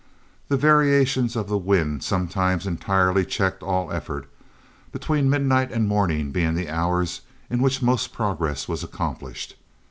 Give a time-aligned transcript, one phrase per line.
[0.47, 4.25] The variations of the wind sometimes entirely checked all effort,
[4.91, 9.57] between midnight and morning being the hours in which most progress was accomplished.